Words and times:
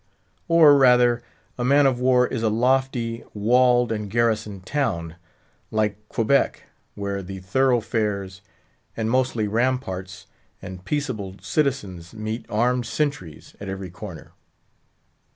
Or, 0.47 0.75
rather, 0.79 1.21
a 1.59 1.63
man 1.63 1.85
of 1.85 1.99
war 1.99 2.25
is 2.25 2.41
a 2.41 2.49
lofty, 2.49 3.23
walled, 3.35 3.91
and 3.91 4.09
garrisoned 4.09 4.65
town, 4.65 5.13
like 5.69 6.09
Quebec, 6.09 6.63
where 6.95 7.21
the 7.21 7.37
thoroughfares 7.37 8.41
and 8.97 9.11
mostly 9.11 9.47
ramparts, 9.47 10.25
and 10.59 10.83
peaceable 10.83 11.35
citizens 11.39 12.15
meet 12.15 12.47
armed 12.49 12.87
sentries 12.87 13.55
at 13.59 13.69
every 13.69 13.91
corner. 13.91 14.31